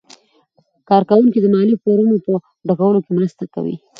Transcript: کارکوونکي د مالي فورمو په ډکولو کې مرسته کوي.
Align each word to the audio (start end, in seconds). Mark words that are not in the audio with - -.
کارکوونکي 0.89 1.39
د 1.41 1.45
مالي 1.53 1.75
فورمو 1.83 2.15
په 2.25 2.33
ډکولو 2.67 2.99
کې 3.05 3.11
مرسته 3.17 3.43
کوي. 3.53 3.75